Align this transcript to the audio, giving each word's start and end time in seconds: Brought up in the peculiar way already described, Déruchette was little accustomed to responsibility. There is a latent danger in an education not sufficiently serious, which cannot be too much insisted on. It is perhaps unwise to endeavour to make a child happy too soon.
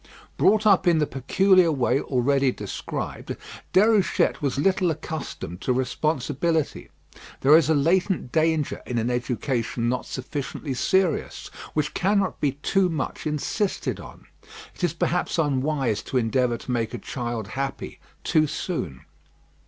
Brought 0.35 0.65
up 0.65 0.87
in 0.87 0.97
the 0.97 1.05
peculiar 1.05 1.71
way 1.71 2.01
already 2.01 2.51
described, 2.51 3.37
Déruchette 3.71 4.41
was 4.41 4.57
little 4.57 4.89
accustomed 4.89 5.61
to 5.61 5.73
responsibility. 5.73 6.89
There 7.41 7.55
is 7.55 7.69
a 7.69 7.75
latent 7.75 8.31
danger 8.31 8.81
in 8.87 8.97
an 8.97 9.11
education 9.11 9.89
not 9.89 10.07
sufficiently 10.07 10.73
serious, 10.73 11.51
which 11.75 11.93
cannot 11.93 12.41
be 12.41 12.53
too 12.63 12.89
much 12.89 13.27
insisted 13.27 13.99
on. 13.99 14.25
It 14.73 14.83
is 14.83 14.93
perhaps 14.95 15.37
unwise 15.37 16.01
to 16.05 16.17
endeavour 16.17 16.57
to 16.57 16.71
make 16.71 16.95
a 16.95 16.97
child 16.97 17.49
happy 17.49 17.99
too 18.23 18.47
soon. 18.47 19.05